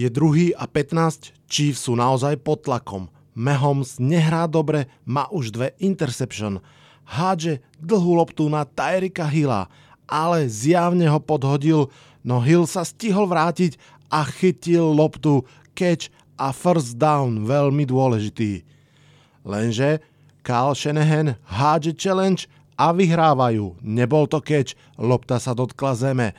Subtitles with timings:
[0.00, 3.12] Je druhý a 15, Chiefs sú naozaj pod tlakom.
[3.36, 6.64] Mahomes nehrá dobre, má už dve interception.
[7.04, 9.68] Hádže dlhú loptu na Tyrika Hilla,
[10.08, 11.92] ale zjavne ho podhodil,
[12.24, 13.76] no Hill sa stihol vrátiť
[14.08, 15.44] a chytil loptu,
[15.76, 16.08] catch
[16.40, 18.64] a first down, veľmi dôležitý.
[19.44, 20.00] Lenže
[20.40, 22.48] Kyle Shanahan hádže challenge
[22.80, 23.76] a vyhrávajú.
[23.84, 26.32] Nebol to catch, lopta sa dotkla zeme.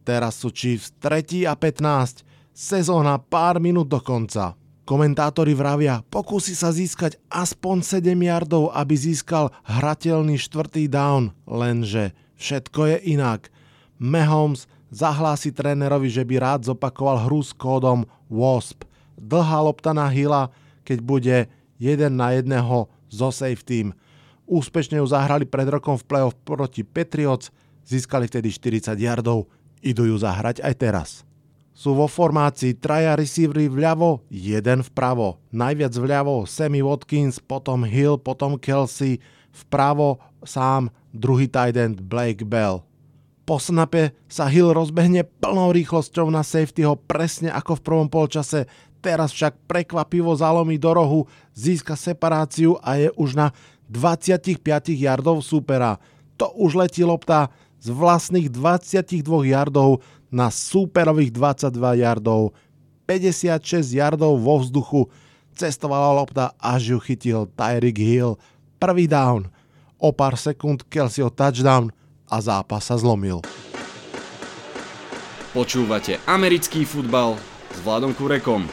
[0.00, 4.52] Teraz sú Chiefs 3 a 15 Sezóna pár minút do konca.
[4.84, 12.92] Komentátori vravia, pokúsi sa získať aspoň 7 yardov, aby získal hrateľný štvrtý down, lenže všetko
[12.92, 13.48] je inak.
[13.96, 18.84] Mahomes zahlási trénerovi, že by rád zopakoval hru s kódom WASP.
[19.16, 20.52] Dlhá lopta na Hila,
[20.84, 21.36] keď bude
[21.80, 23.96] jeden na jedného zo safe team.
[24.44, 27.48] Úspešne ju zahrali pred rokom v playoff proti Patriots,
[27.88, 29.48] získali vtedy 40 yardov,
[29.80, 31.24] idú ju zahrať aj teraz
[31.72, 35.40] sú vo formácii traja receivery vľavo, jeden vpravo.
[35.50, 39.18] Najviac vľavo Sammy Watkins, potom Hill, potom Kelsey,
[39.52, 42.84] vpravo sám druhý tight end Blake Bell.
[43.42, 48.70] Po snape sa Hill rozbehne plnou rýchlosťou na safetyho presne ako v prvom polčase,
[49.02, 51.20] teraz však prekvapivo zalomí do rohu,
[51.52, 53.50] získa separáciu a je už na
[53.90, 54.62] 25
[54.94, 55.98] yardov supera.
[56.38, 57.50] To už letí lopta
[57.82, 60.00] z vlastných 22 yardov
[60.32, 62.56] na súperových 22 yardov,
[63.04, 65.02] 56 yardov vo vzduchu,
[65.52, 68.40] cestovala lopta až ju chytil Tyreek Hill.
[68.80, 69.52] Prvý down,
[70.00, 71.92] o pár sekúnd Kelseyho touchdown
[72.26, 73.44] a zápas sa zlomil.
[75.52, 77.36] Počúvate americký futbal
[77.68, 78.64] s Vladom Kurekom.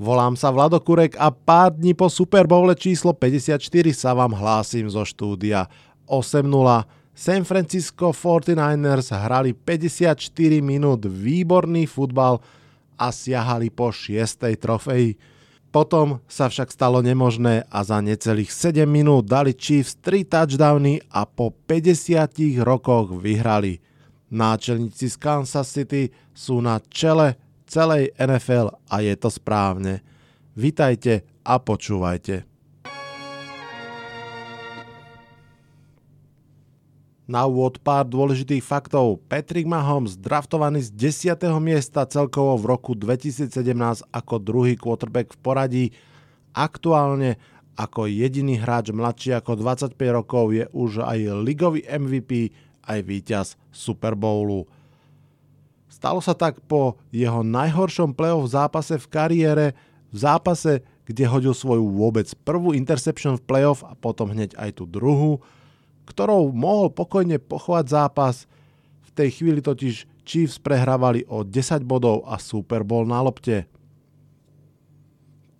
[0.00, 3.60] Volám sa Vlado Kurek a pár dní po Super Bowle číslo 54
[3.92, 5.68] sa vám hlásim zo štúdia
[6.08, 6.48] 8.0
[7.14, 10.24] San Francisco 49ers hrali 54
[10.62, 12.40] minút výborný futbal
[12.96, 14.44] a siahali po 6.
[14.60, 15.16] trofeji.
[15.70, 21.22] Potom sa však stalo nemožné a za necelých 7 minút dali Chiefs 3 touchdowny a
[21.30, 23.78] po 50 rokoch vyhrali.
[24.30, 27.38] Náčelníci z Kansas City sú na čele
[27.70, 30.02] celej NFL a je to správne.
[30.58, 32.42] Vitajte a počúvajte.
[37.30, 39.22] Na úvod pár dôležitých faktov.
[39.30, 41.38] Patrick Mahomes, draftovaný z 10.
[41.62, 43.54] miesta celkovo v roku 2017
[44.10, 45.86] ako druhý quarterback v poradí,
[46.58, 47.38] aktuálne
[47.78, 52.50] ako jediný hráč mladší ako 25 rokov je už aj ligový MVP,
[52.82, 54.66] aj víťaz Super Bowlu.
[55.86, 59.66] Stalo sa tak po jeho najhoršom playoff zápase v kariére,
[60.10, 64.84] v zápase, kde hodil svoju vôbec prvú interception v playoff a potom hneď aj tú
[64.90, 65.38] druhú,
[66.10, 68.50] ktorou mohol pokojne pochovať zápas.
[69.06, 73.70] V tej chvíli totiž Chiefs prehrávali o 10 bodov a Super Bowl na lopte.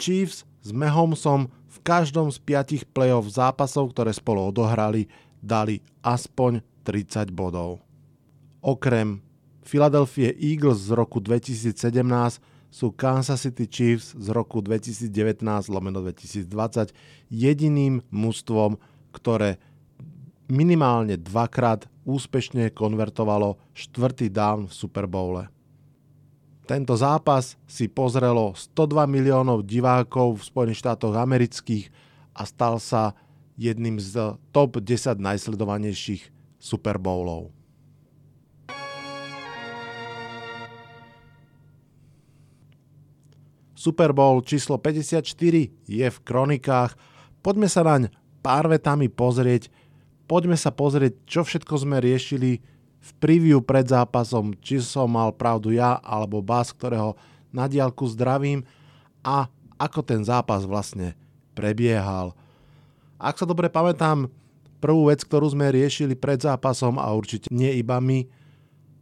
[0.03, 5.07] Chiefs s Mahomesom v každom z piatich playoff zápasov, ktoré spolu odohrali,
[5.39, 7.79] dali aspoň 30 bodov.
[8.61, 9.23] Okrem
[9.63, 11.73] Philadelphia Eagles z roku 2017
[12.71, 15.11] sú Kansas City Chiefs z roku 2019
[15.71, 16.95] lomeno 2020
[17.31, 18.79] jediným mužstvom,
[19.11, 19.59] ktoré
[20.51, 25.45] minimálne dvakrát úspešne konvertovalo štvrtý down v Super.
[26.71, 31.91] Tento zápas si pozrelo 102 miliónov divákov v Spojených štátoch amerických
[32.31, 33.19] a stal sa
[33.59, 36.31] jedným z top 10 najsledovanejších
[36.63, 37.51] Super Bowlov.
[43.81, 45.25] Super Bowl číslo 54
[45.89, 47.01] je v kronikách.
[47.41, 48.13] Poďme sa naň
[48.45, 49.73] pár vetami pozrieť,
[50.31, 52.63] poďme sa pozrieť, čo všetko sme riešili
[53.01, 57.19] v preview pred zápasom, či som mal pravdu ja alebo Bas, ktorého
[57.51, 58.63] na diálku zdravím
[59.27, 61.19] a ako ten zápas vlastne
[61.59, 62.31] prebiehal.
[63.19, 64.31] Ak sa dobre pamätám,
[64.79, 68.23] prvú vec, ktorú sme riešili pred zápasom a určite nie iba my,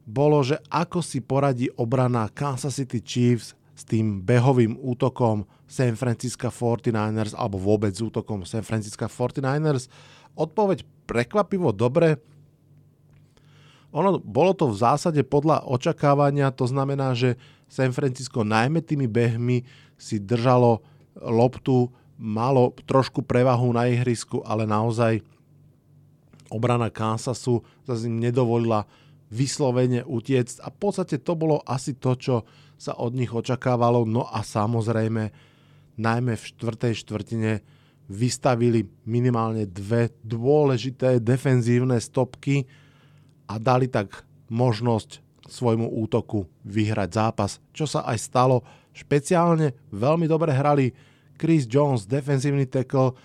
[0.09, 6.49] bolo, že ako si poradí obrana Kansas City Chiefs s tým behovým útokom San Francisco
[6.49, 9.93] 49ers alebo vôbec útokom San Francisco 49ers.
[10.33, 12.21] Odpoveď prekvapivo dobre.
[13.97, 17.41] Ono, bolo to v zásade podľa očakávania, to znamená, že
[17.73, 19.65] San Francisco najmä tými behmi
[19.97, 20.85] si držalo
[21.17, 21.89] loptu,
[22.19, 25.23] malo trošku prevahu na ihrisku, ale naozaj
[26.51, 28.85] obrana Kansasu zase im nedovolila
[29.29, 32.37] vyslovene utiecť a v podstate to bolo asi to, čo
[32.81, 34.09] sa od nich očakávalo.
[34.09, 35.31] No a samozrejme,
[36.01, 37.53] najmä v štvrtej štvrtine
[38.09, 42.65] vystavili minimálne dve dôležité defenzívne stopky
[43.45, 48.65] a dali tak možnosť svojmu útoku vyhrať zápas, čo sa aj stalo.
[48.93, 50.93] Špeciálne veľmi dobre hrali
[51.39, 53.17] Chris Jones, defensívny tackle,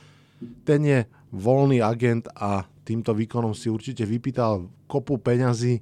[0.67, 0.99] ten je
[1.31, 5.81] voľný agent a týmto výkonom si určite vypýtal kopu peňazí.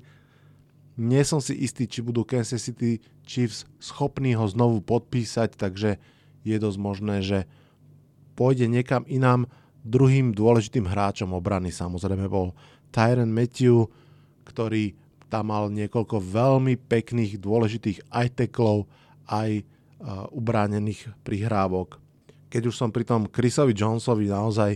[1.02, 5.98] Nie som si istý, či budú Kansas City Chiefs schopní ho znovu podpísať, takže
[6.46, 7.50] je dosť možné, že
[8.34, 9.48] pôjde niekam inám.
[9.82, 12.54] Druhým dôležitým hráčom obrany samozrejme bol
[12.94, 13.90] Tyron Matthew,
[14.46, 14.94] ktorý
[15.32, 18.86] tam mal niekoľko veľmi pekných, dôležitých aj teklov,
[19.32, 21.98] aj uh, ubránených prihrávok.
[22.52, 24.76] Keď už som pri tom Chrisovi Jonesovi naozaj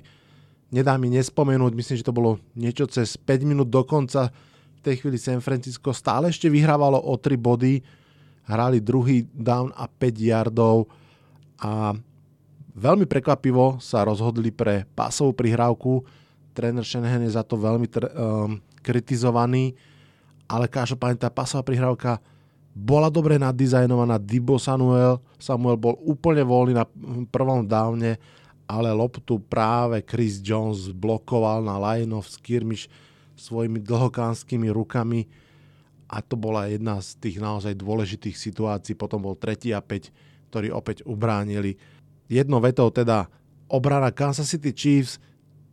[0.72, 5.04] nedá mi nespomenúť, myslím, že to bolo niečo cez 5 minút do konca, v tej
[5.04, 7.84] chvíli San Francisco stále ešte vyhrávalo o 3 body,
[8.48, 10.88] hrali druhý down a 5 yardov
[11.60, 11.94] a
[12.76, 16.04] Veľmi prekvapivo sa rozhodli pre pasovú prihrávku.
[16.52, 19.80] Tréner Shanahan je za to veľmi tr- um, kritizovaný,
[20.44, 22.20] ale každopádne tá pasová prihrávka
[22.76, 24.20] bola dobre nadizajnovaná.
[24.20, 26.84] Dibo Samuel, Samuel bol úplne voľný na
[27.32, 28.20] prvom downe,
[28.68, 32.92] ale loptu práve Chris Jones blokoval na line of skirmish
[33.40, 35.24] svojimi dlhokánskymi rukami
[36.12, 39.00] a to bola jedna z tých naozaj dôležitých situácií.
[39.00, 41.80] Potom bol tretí a 5, ktorí opäť ubránili
[42.30, 43.30] jednou vetou teda
[43.70, 45.18] obrana Kansas City Chiefs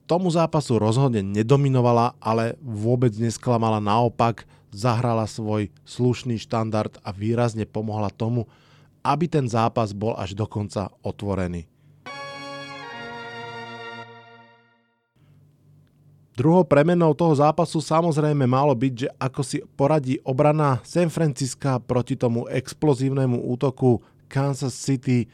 [0.07, 3.81] tomu zápasu rozhodne nedominovala, ale vôbec nesklamala.
[3.81, 8.49] Naopak zahrala svoj slušný štandard a výrazne pomohla tomu,
[9.05, 11.69] aby ten zápas bol až dokonca otvorený.
[16.33, 22.17] Druhou premenou toho zápasu samozrejme malo byť, že ako si poradí obrana San Francisca proti
[22.17, 24.01] tomu explozívnemu útoku
[24.33, 25.29] Kansas City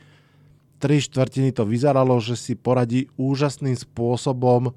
[0.78, 4.70] tri štvrtiny to vyzeralo, že si poradí úžasným spôsobom.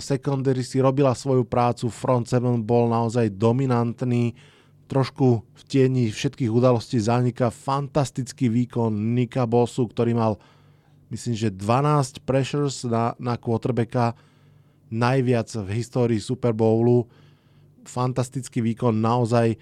[0.00, 4.32] Secondary si robila svoju prácu, front seven bol naozaj dominantný,
[4.88, 10.40] trošku v tieni všetkých udalostí zanika fantastický výkon Nika Bossu, ktorý mal
[11.12, 14.16] myslím, že 12 pressures na, na quarterbacka,
[14.90, 17.06] najviac v histórii Super Bowlu.
[17.86, 19.58] Fantastický výkon, naozaj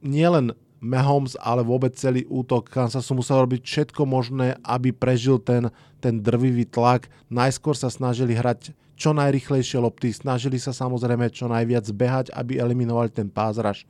[0.00, 6.22] nielen Mahomes, ale vôbec celý útok Kansasu musel robiť všetko možné, aby prežil ten, ten
[6.22, 7.10] drvivý tlak.
[7.26, 13.10] Najskôr sa snažili hrať čo najrychlejšie lopty, snažili sa samozrejme čo najviac behať, aby eliminovali
[13.10, 13.86] ten pázraž.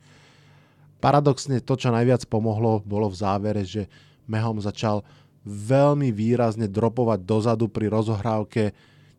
[1.01, 3.89] Paradoxne to, čo najviac pomohlo, bolo v závere, že
[4.29, 5.05] Mahomes začal
[5.45, 8.73] veľmi výrazne dropovať dozadu pri rozohrávke,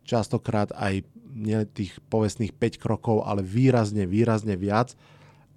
[0.07, 4.95] častokrát aj nie tých povestných 5 krokov, ale výrazne, výrazne viac.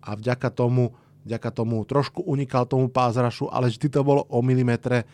[0.02, 5.08] A vďaka tomu vďaka tomu trošku unikal tomu pázrašu, ale vždy to bolo o milimetre.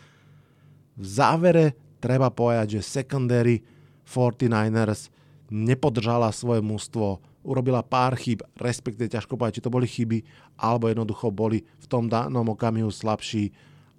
[0.99, 3.63] V závere treba povedať, že secondary
[4.05, 5.07] 49ers
[5.51, 10.21] nepodržala svoje mústvo, urobila pár chyb, respektive ťažko povedať, či to boli chyby,
[10.59, 13.51] alebo jednoducho boli v tom danom okamihu slabší,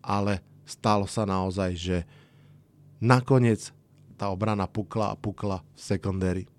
[0.05, 1.97] ale stalo sa naozaj, že
[3.03, 3.75] nakoniec
[4.15, 6.52] tá obrana pukla a pukla v secondary.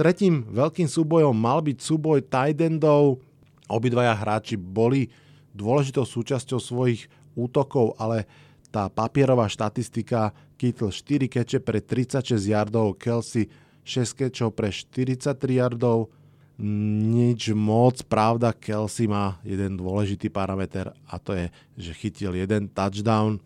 [0.00, 3.20] Tretím veľkým súbojom mal byť súboj tight endov.
[3.68, 5.12] Obidvaja hráči boli
[5.52, 7.04] dôležitou súčasťou svojich
[7.36, 8.24] útokov, ale
[8.72, 13.52] tá papierová štatistika Kittle 4 keče pre 36 yardov, Kelsey
[13.84, 16.08] 6 kečov pre 43 yardov,
[17.12, 23.36] nič moc, pravda, Kelsey má jeden dôležitý parameter a to je, že chytil jeden touchdown,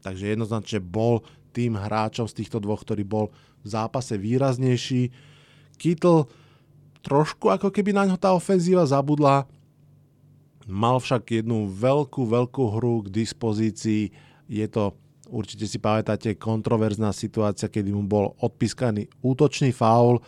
[0.00, 1.20] takže jednoznačne bol
[1.52, 3.28] tým hráčom z týchto dvoch, ktorý bol
[3.60, 5.27] v zápase výraznejší.
[5.78, 6.26] Kittle
[7.06, 9.46] trošku ako keby na ňo tá ofenzíva zabudla.
[10.68, 14.12] Mal však jednu veľkú, veľkú hru k dispozícii.
[14.50, 14.92] Je to,
[15.32, 20.20] určite si pamätáte, kontroverzná situácia, kedy mu bol odpískaný útočný faul.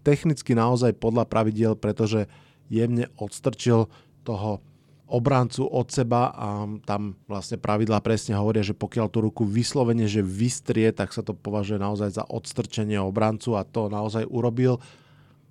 [0.00, 2.24] Technicky naozaj podľa pravidiel, pretože
[2.72, 3.92] jemne odstrčil
[4.24, 4.64] toho
[5.12, 10.24] obrancu od seba a tam vlastne pravidlá presne hovoria, že pokiaľ tú ruku vyslovene, že
[10.24, 14.80] vystrie, tak sa to považuje naozaj za odstrčenie obrancu a to naozaj urobil.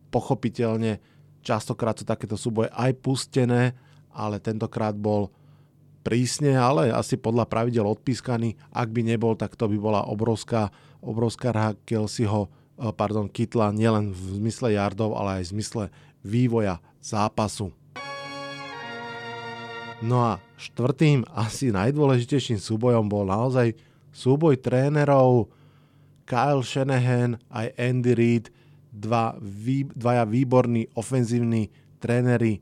[0.10, 0.98] Pochopiteľne
[1.46, 3.78] častokrát sú takéto súboje aj pustené,
[4.10, 5.30] ale tentokrát bol
[6.02, 8.58] prísne, ale asi podľa pravidel odpískaný.
[8.74, 10.74] Ak by nebol, tak to by bola obrovská,
[11.06, 15.84] obrovská rá Kelseyho, eh, pardon, Kitla nielen v zmysle yardov, ale aj v zmysle
[16.26, 17.74] vývoja zápasu.
[20.02, 23.78] No a štvrtým, asi najdôležitejším súbojom bol naozaj
[24.10, 25.54] súboj trénerov
[26.26, 28.46] Kyle Shanahan aj Andy Reid,
[28.90, 31.70] dva, vý, dvaja výborní ofenzívni
[32.02, 32.58] tréneri.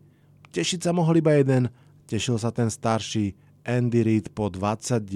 [0.51, 1.71] Tešiť sa mohol iba jeden,
[2.11, 3.31] tešil sa ten starší
[3.63, 5.07] Andy Reid po 21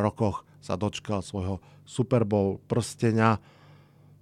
[0.00, 3.36] rokoch sa dočkal svojho Super Bowl prstenia.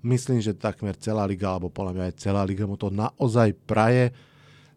[0.03, 4.11] Myslím, že takmer celá liga, alebo podľa mňa aj celá liga mu to naozaj praje.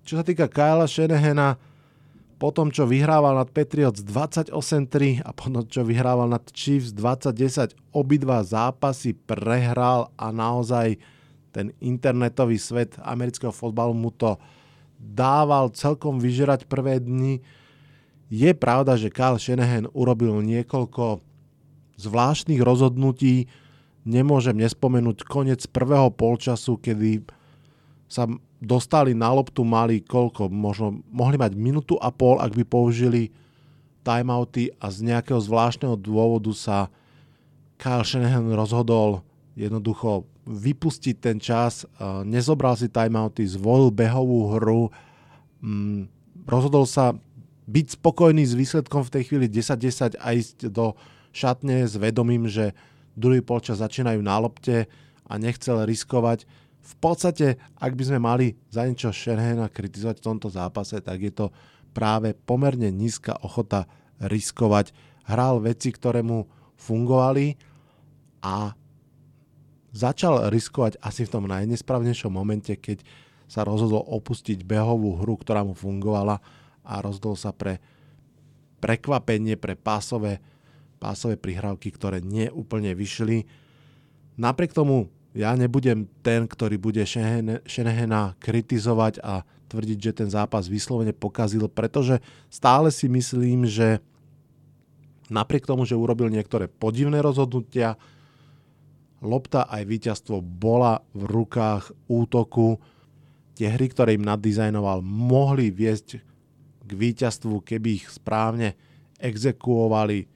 [0.06, 1.58] Čo sa týka Kyla Shanahana,
[2.36, 8.44] po tom, čo vyhrával nad Patriots 28-3 a potom, čo vyhrával nad Chiefs 20-10, obidva
[8.44, 11.00] zápasy prehral a naozaj
[11.56, 14.36] ten internetový svet amerického fotbalu mu to
[15.00, 17.40] dával celkom vyžerať prvé dni.
[18.28, 21.24] Je pravda, že Kyle Shanahan urobil niekoľko
[21.96, 23.48] zvláštnych rozhodnutí,
[24.04, 27.24] nemôžem nespomenúť koniec prvého polčasu, kedy
[28.12, 28.28] sa
[28.62, 33.30] dostali na loptu, mali koľko, možno mohli mať minútu a pol, ak by použili
[34.06, 36.94] timeouty a z nejakého zvláštneho dôvodu sa
[37.76, 39.26] Kyle Shanahan rozhodol
[39.58, 41.90] jednoducho vypustiť ten čas,
[42.24, 44.94] nezobral si timeouty, zvolil behovú hru,
[45.64, 46.08] mm,
[46.46, 47.18] rozhodol sa
[47.66, 50.94] byť spokojný s výsledkom v tej chvíli 10-10 a ísť do
[51.34, 52.78] šatne s vedomím, že
[53.18, 54.86] druhý polčas začínajú na lopte
[55.26, 56.46] a nechcel riskovať.
[56.86, 61.34] V podstate, ak by sme mali za niečo Shanahana kritizovať v tomto zápase, tak je
[61.34, 61.48] to
[61.98, 63.90] práve pomerne nízka ochota
[64.22, 64.94] riskovať.
[65.26, 66.46] Hral veci, ktoré mu
[66.78, 67.58] fungovali
[68.46, 68.78] a
[69.90, 73.02] začal riskovať asi v tom najnesprávnejšom momente, keď
[73.50, 76.38] sa rozhodol opustiť behovú hru, ktorá mu fungovala
[76.86, 77.82] a rozhodol sa pre
[78.78, 80.38] prekvapenie, pre pásové
[81.06, 83.46] pásové prihrávky, ktoré neúplne vyšli.
[84.42, 87.04] Napriek tomu ja nebudem ten, ktorý bude
[87.68, 94.00] Shanahana kritizovať a tvrdiť, že ten zápas vyslovene pokazil, pretože stále si myslím, že
[95.28, 98.00] napriek tomu, že urobil niektoré podivné rozhodnutia,
[99.20, 102.80] lopta aj víťazstvo bola v rukách útoku.
[103.60, 106.24] Tie hry, ktoré im nadizajnoval, mohli viesť
[106.86, 108.78] k víťazstvu, keby ich správne
[109.20, 110.32] exekuovali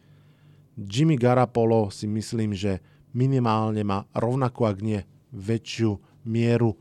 [0.88, 2.79] Jimmy Garapolo si myslím, že
[3.13, 5.01] minimálne má rovnako, ak nie
[5.33, 6.77] väčšiu mieru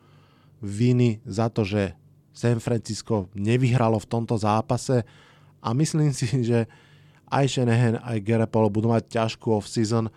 [0.59, 1.95] viny za to, že
[2.35, 5.03] San Francisco nevyhralo v tomto zápase.
[5.59, 6.71] A myslím si, že
[7.29, 10.09] aj Shanahan, aj Garapolo budú mať ťažkú off-season.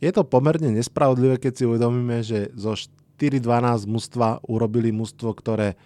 [0.00, 2.78] Je to pomerne nespravodlivé, keď si uvedomíme, že zo
[3.18, 5.76] 4-12 mužstva urobili mužstvo, ktoré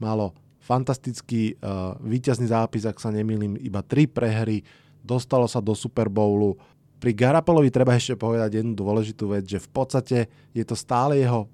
[0.00, 4.64] malo fantastický uh, víťazný zápis, ak sa nemýlim, iba 3 prehry,
[5.04, 6.56] dostalo sa do Super Bowlu,
[7.04, 11.52] pri Garapolovi treba ešte povedať jednu dôležitú vec, že v podstate je to stále jeho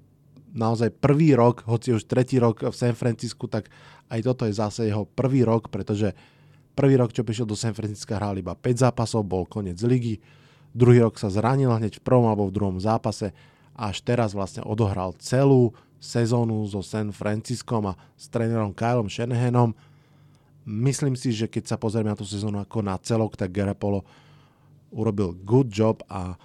[0.55, 3.67] naozaj prvý rok, hoci už tretí rok v San Francisku, tak
[4.07, 6.15] aj toto je zase jeho prvý rok, pretože
[6.71, 10.23] prvý rok, čo prišiel do San Francisca, hral iba 5 zápasov, bol koniec ligy,
[10.71, 13.35] druhý rok sa zranil hneď v prvom alebo v druhom zápase
[13.75, 19.75] a až teraz vlastne odohral celú sezónu so San Franciskom a s trénerom Kylom Shanahanom.
[20.63, 24.07] Myslím si, že keď sa pozrieme na tú sezónu ako na celok, tak Garapolo
[24.91, 26.35] urobil good job a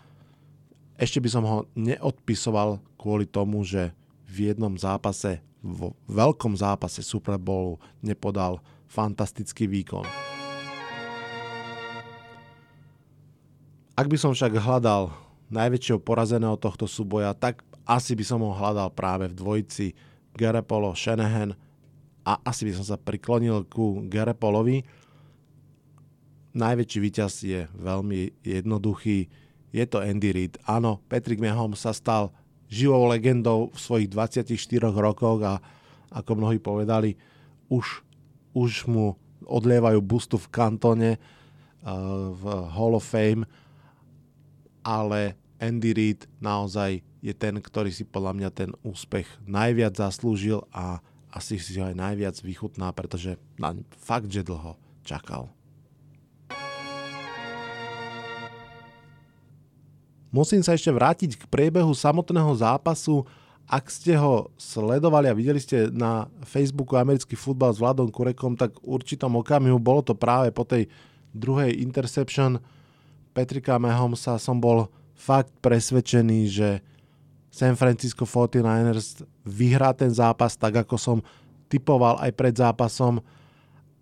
[0.96, 3.92] ešte by som ho neodpisoval kvôli tomu, že
[4.24, 10.06] v jednom zápase, vo veľkom zápase Super Bowlu nepodal fantastický výkon.
[13.96, 15.12] Ak by som však hľadal
[15.48, 19.96] najväčšieho porazeného tohto súboja, tak asi by som ho hľadal práve v dvojici
[20.36, 21.56] Garepolo Shanahan
[22.26, 24.82] a asi by som sa priklonil ku Garepolovi,
[26.56, 29.28] najväčší víťaz je veľmi jednoduchý.
[29.76, 30.56] Je to Andy Reid.
[30.64, 32.32] Áno, Patrick Mahomes sa stal
[32.66, 34.56] živou legendou v svojich 24
[34.90, 35.60] rokoch a
[36.10, 37.14] ako mnohí povedali,
[37.68, 38.02] už,
[38.56, 43.44] už mu odlievajú bustu v kantone uh, v Hall of Fame,
[44.80, 51.02] ale Andy Reid naozaj je ten, ktorý si podľa mňa ten úspech najviac zaslúžil a
[51.34, 55.55] asi si ho aj najviac vychutná, pretože na fakt, že dlho čakal.
[60.36, 63.24] Musím sa ešte vrátiť k priebehu samotného zápasu.
[63.64, 68.76] Ak ste ho sledovali a videli ste na Facebooku americký futbal s Vladom Kurekom, tak
[68.84, 70.92] určitom okamihu bolo to práve po tej
[71.32, 72.60] druhej interception
[73.32, 76.68] Petrika Mahomesa som bol fakt presvedčený, že
[77.48, 81.18] San Francisco 49ers vyhrá ten zápas tak, ako som
[81.72, 83.24] typoval aj pred zápasom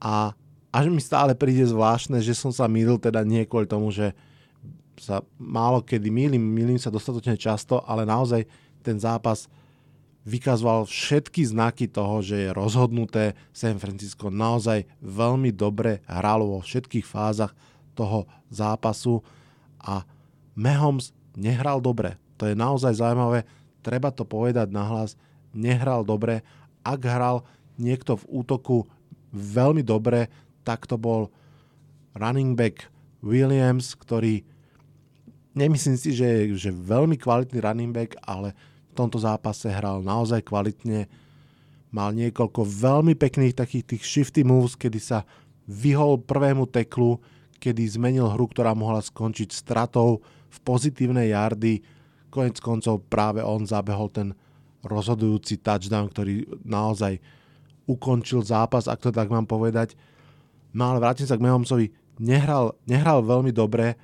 [0.02, 0.34] a
[0.74, 4.10] až mi stále príde zvláštne, že som sa mýlil, teda nie kvôli tomu, že
[4.98, 8.46] sa málo kedy mýlim, mýlim sa dostatočne často, ale naozaj
[8.84, 9.50] ten zápas
[10.24, 13.36] vykazoval všetky znaky toho, že je rozhodnuté.
[13.52, 17.52] San Francisco naozaj veľmi dobre hralo vo všetkých fázach
[17.92, 19.20] toho zápasu
[19.78, 20.02] a
[20.56, 22.16] Mahomes nehral dobre.
[22.40, 23.44] To je naozaj zaujímavé,
[23.84, 25.14] treba to povedať nahlas,
[25.52, 26.42] nehral dobre.
[26.82, 27.44] Ak hral
[27.76, 28.88] niekto v útoku
[29.34, 30.32] veľmi dobre,
[30.64, 31.28] tak to bol
[32.16, 32.88] running back
[33.20, 34.46] Williams, ktorý
[35.54, 38.54] Nemyslím si, že je veľmi kvalitný running back, ale
[38.94, 41.10] tomto zápase hral naozaj kvalitne.
[41.90, 45.26] Mal niekoľko veľmi pekných takých tých shifty moves, kedy sa
[45.66, 47.18] vyhol prvému teklu,
[47.58, 51.82] kedy zmenil hru, ktorá mohla skončiť stratou v pozitívnej yardy.
[52.30, 54.34] Konec koncov práve on zabehol ten
[54.82, 57.18] rozhodujúci touchdown, ktorý naozaj
[57.86, 59.94] ukončil zápas, ak to tak mám povedať.
[60.74, 61.94] No ale vrátim sa k Mahomsovi.
[62.18, 63.94] Nehral, nehral veľmi dobre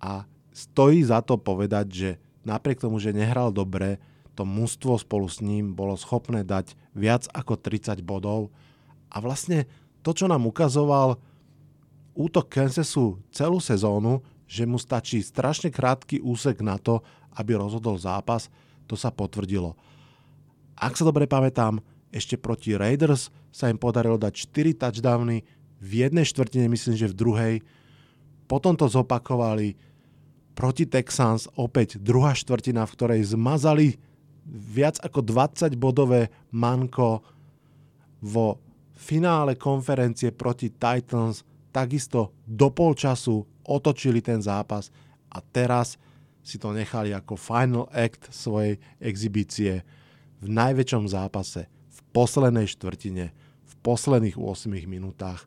[0.00, 2.10] a stojí za to povedať, že
[2.44, 3.98] napriek tomu, že nehral dobre,
[4.32, 8.48] to mužstvo spolu s ním bolo schopné dať viac ako 30 bodov
[9.12, 9.68] a vlastne
[10.00, 11.20] to, čo nám ukazoval
[12.16, 17.00] útok Kansasu celú sezónu, že mu stačí strašne krátky úsek na to,
[17.36, 18.52] aby rozhodol zápas,
[18.88, 19.76] to sa potvrdilo.
[20.76, 21.80] Ak sa dobre pamätám,
[22.12, 25.44] ešte proti Raiders sa im podarilo dať 4 touchdowny,
[25.82, 27.54] v jednej štvrtine, myslím, že v druhej.
[28.46, 29.74] Potom to zopakovali
[30.52, 33.96] proti Texans, opäť druhá štvrtina, v ktorej zmazali
[34.46, 37.22] viac ako 20 bodové manko
[38.22, 38.58] vo
[38.94, 41.42] finále konferencie proti Titans
[41.72, 44.92] takisto do polčasu otočili ten zápas
[45.32, 45.96] a teraz
[46.42, 49.86] si to nechali ako final act svojej exibície
[50.42, 53.30] v najväčšom zápase, v poslednej štvrtine,
[53.62, 55.46] v posledných 8 minútach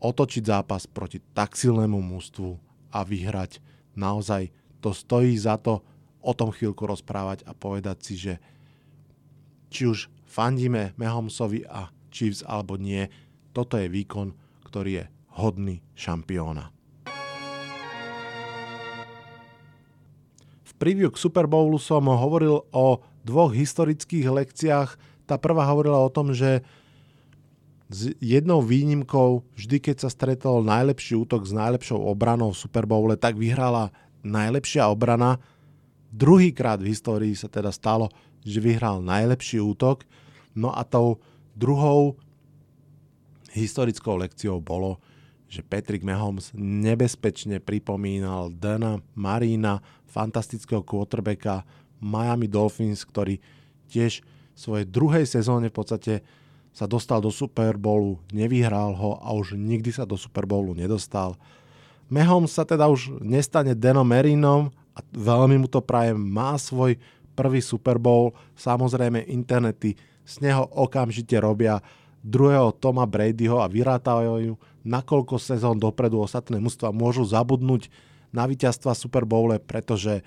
[0.00, 2.56] otočiť zápas proti tak silnému mústvu
[2.94, 3.60] a vyhrať.
[4.00, 4.48] Naozaj
[4.80, 5.84] to stojí za to
[6.24, 8.40] o tom chvíľku rozprávať a povedať si, že
[9.68, 13.12] či už fandíme Mahomsovi a Chiefs alebo nie,
[13.52, 14.32] toto je výkon,
[14.64, 15.04] ktorý je
[15.36, 16.72] hodný šampióna.
[20.64, 22.86] V preview k Super Bowlu som hovoril o
[23.20, 24.90] dvoch historických lekciách.
[25.28, 26.64] Tá prvá hovorila o tom, že
[27.90, 33.18] s jednou výnimkou, vždy keď sa stretol najlepší útok s najlepšou obranou v Super Bowle,
[33.18, 33.90] tak vyhrala
[34.22, 35.42] najlepšia obrana.
[36.14, 38.06] Druhýkrát v histórii sa teda stalo,
[38.46, 40.06] že vyhral najlepší útok,
[40.54, 41.18] no a tou
[41.58, 42.14] druhou
[43.50, 45.02] historickou lekciou bolo,
[45.50, 51.66] že Patrick Mahomes nebezpečne pripomínal Dana Marina, fantastického quarterbacka
[51.98, 53.42] Miami Dolphins, ktorý
[53.90, 56.14] tiež v svojej druhej sezóne v podstate
[56.70, 61.34] sa dostal do Super Bowlu, nevyhral ho a už nikdy sa do Super Bowlu nedostal.
[62.10, 66.98] Mahomes sa teda už nestane Danom Marinom, a veľmi mu to prajem, má svoj
[67.38, 69.94] prvý Super Bowl, samozrejme internety
[70.26, 71.78] z neho okamžite robia
[72.20, 77.88] druhého Toma Bradyho a vyrátajú, nakoľko sezón dopredu ostatné mužstva môžu zabudnúť
[78.30, 80.20] na víťazstva Super Bowle, pretože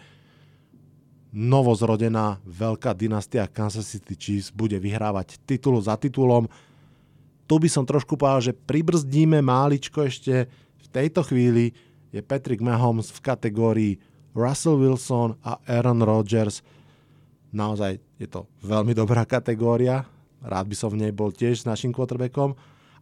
[1.34, 6.46] novozrodená veľká dynastia Kansas City Chiefs bude vyhrávať titul za titulom.
[7.50, 10.46] Tu by som trošku povedal, že pribrzdíme máličko ešte
[10.78, 11.74] v tejto chvíli
[12.14, 13.94] je Patrick Mahomes v kategórii
[14.38, 16.62] Russell Wilson a Aaron Rodgers.
[17.50, 20.06] Naozaj je to veľmi dobrá kategória.
[20.46, 22.54] Rád by som v nej bol tiež s našim quarterbackom.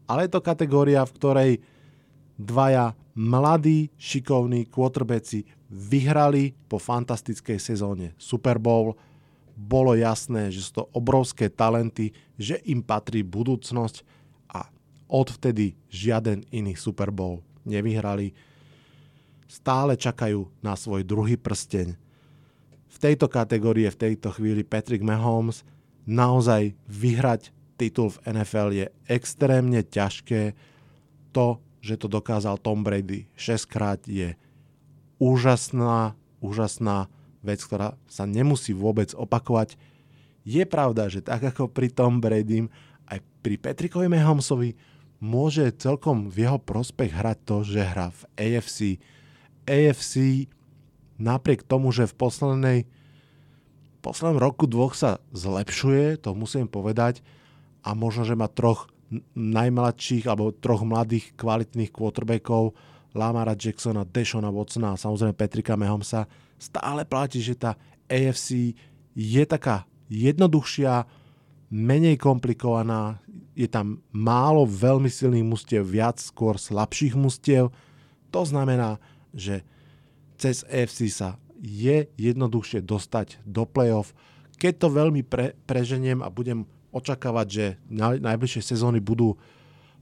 [0.07, 1.51] Ale je to kategória, v ktorej
[2.39, 8.95] dvaja mladí, šikovní quarterbacki vyhrali po fantastickej sezóne Super Bowl.
[9.55, 14.03] Bolo jasné, že sú to obrovské talenty, že im patrí budúcnosť
[14.51, 14.67] a
[15.11, 18.33] odvtedy žiaden iný Super Bowl nevyhrali
[19.51, 21.99] stále čakajú na svoj druhý prsteň.
[22.91, 25.67] V tejto kategórie, v tejto chvíli Patrick Mahomes
[26.07, 30.55] naozaj vyhrať titul v NFL je extrémne ťažké.
[31.35, 34.37] To, že to dokázal Tom Brady 6 krát je
[35.17, 37.09] úžasná, úžasná
[37.41, 39.75] vec, ktorá sa nemusí vôbec opakovať.
[40.45, 42.69] Je pravda, že tak ako pri Tom Brady,
[43.09, 44.77] aj pri Patrickovi Mahomesovi
[45.21, 48.79] môže celkom v jeho prospech hrať to, že hrá v AFC
[49.69, 50.47] AFC
[51.21, 52.79] napriek tomu, že v poslednej
[54.01, 57.21] poslednom roku dvoch sa zlepšuje, to musím povedať,
[57.85, 58.89] a možno, že má troch
[59.35, 62.73] najmladších alebo troch mladých kvalitných quarterbackov,
[63.11, 67.75] Lamara Jacksona, Deshona Watsona a samozrejme Petrika Mahomesa, stále platí, že tá
[68.07, 68.71] AFC
[69.11, 71.03] je taká jednoduchšia,
[71.71, 73.19] menej komplikovaná,
[73.55, 77.71] je tam málo veľmi silných mustiev, viac skôr slabších mustiev.
[78.31, 78.99] To znamená,
[79.35, 79.63] že
[80.39, 84.15] cez EFC sa je jednoduchšie dostať do playoff.
[84.55, 87.65] Keď to veľmi pre, preženiem a budem očakávať, že
[88.21, 89.35] najbližšie sezóny budú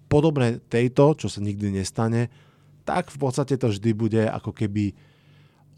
[0.10, 2.34] podobné tejto, čo sa nikdy nestane,
[2.84, 4.98] tak v podstate to vždy bude ako keby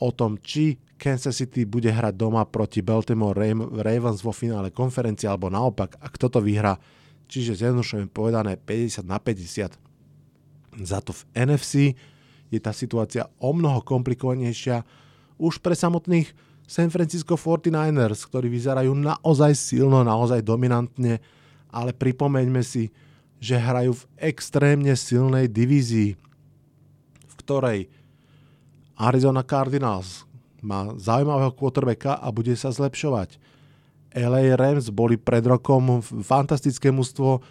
[0.01, 3.35] o tom, či Kansas City bude hrať doma proti Baltimore
[3.83, 6.79] Ravens vo finále konferencie, alebo naopak, ak toto vyhrá,
[7.27, 9.77] čiže zjednodušujem povedané 50 na 50.
[10.81, 11.99] Za to v NFC
[12.49, 14.83] je tá situácia o mnoho komplikovanejšia.
[15.35, 16.31] Už pre samotných
[16.71, 21.19] San Francisco 49ers, ktorí vyzerajú naozaj silno, naozaj dominantne,
[21.67, 22.95] ale pripomeňme si,
[23.43, 26.15] že hrajú v extrémne silnej divízii,
[27.27, 27.91] v ktorej
[28.95, 30.23] Arizona Cardinals
[30.63, 33.35] má zaujímavého quarterbacka a bude sa zlepšovať.
[34.15, 37.43] LA Rams boli pred rokom fantastické mužstvo,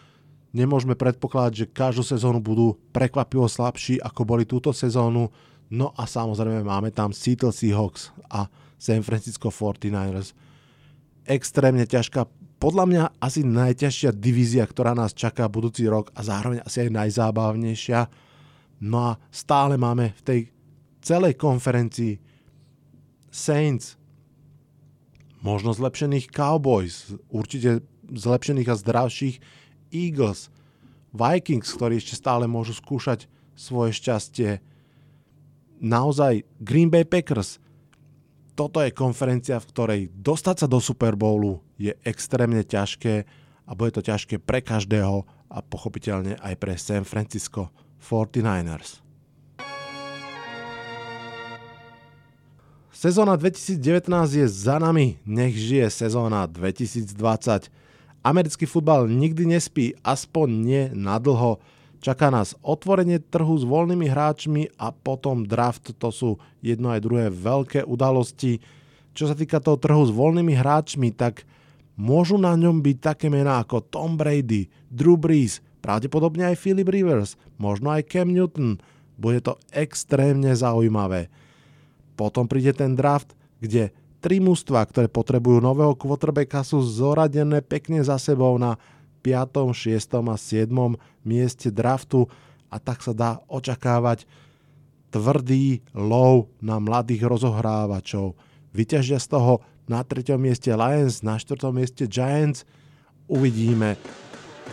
[0.56, 5.28] nemôžeme predpokladať, že každú sezónu budú prekvapivo slabší, ako boli túto sezónu.
[5.68, 8.48] No a samozrejme máme tam Seattle Seahawks a
[8.80, 10.32] San Francisco 49ers.
[11.28, 12.24] Extrémne ťažká,
[12.56, 18.00] podľa mňa asi najťažšia divízia, ktorá nás čaká budúci rok a zároveň asi aj najzábavnejšia.
[18.80, 20.40] No a stále máme v tej
[21.04, 22.16] celej konferencii
[23.28, 24.00] Saints,
[25.44, 29.36] možno zlepšených Cowboys, určite zlepšených a zdravších
[29.92, 30.48] Eagles,
[31.12, 34.50] Vikings, ktorí ešte stále môžu skúšať svoje šťastie,
[35.80, 37.58] naozaj Green Bay Packers,
[38.60, 43.24] toto je konferencia, v ktorej dostať sa do Super Bowlu je extrémne ťažké
[43.64, 47.72] a bude to ťažké pre každého a pochopiteľne aj pre San Francisco
[48.04, 49.00] 49ers.
[52.92, 53.80] Sezóna 2019
[54.28, 57.72] je za nami, nech žije sezóna 2020.
[58.20, 61.64] Americký futbal nikdy nespí, aspoň nie nadlho.
[62.00, 65.92] Čaká nás otvorenie trhu s voľnými hráčmi a potom draft.
[66.00, 68.64] To sú jedno aj druhé veľké udalosti.
[69.12, 71.44] Čo sa týka toho trhu s voľnými hráčmi, tak
[72.00, 77.36] môžu na ňom byť také mená ako Tom Brady, Drew Brees, pravdepodobne aj Philip Rivers,
[77.60, 78.80] možno aj Cam Newton.
[79.20, 81.28] Bude to extrémne zaujímavé.
[82.16, 83.92] Potom príde ten draft, kde
[84.24, 88.80] tri mužstva, ktoré potrebujú nového quarterbacka, sú zoradené pekne za sebou na
[89.20, 90.00] 5., 6.
[90.16, 90.96] a 7.
[91.24, 92.26] mieste draftu
[92.72, 94.24] a tak sa dá očakávať
[95.10, 98.38] tvrdý low na mladých rozohrávačov.
[98.70, 99.52] Vyťažia z toho
[99.90, 100.38] na 3.
[100.38, 101.58] mieste Lions, na 4.
[101.74, 102.62] mieste Giants.
[103.26, 103.98] Uvidíme.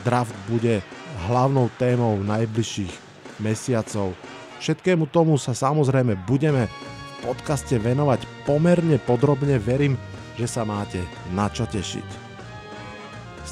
[0.06, 0.86] Draft bude
[1.26, 2.94] hlavnou témou najbližších
[3.42, 4.14] mesiacov.
[4.62, 9.58] Všetkému tomu sa samozrejme budeme v podcaste venovať pomerne podrobne.
[9.58, 9.98] Verím,
[10.38, 11.02] že sa máte
[11.34, 12.27] na čo tešiť.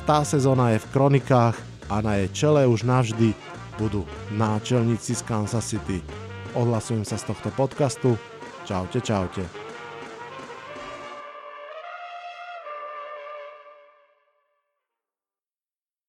[0.03, 1.55] Tá sezóna je v kronikách
[1.87, 3.31] a na jej čele už navždy
[3.79, 4.03] budú
[4.35, 6.03] náčelníci z Kansas City.
[6.51, 8.19] Odhlasujem sa z tohto podcastu.
[8.67, 9.64] Čaute, čaute.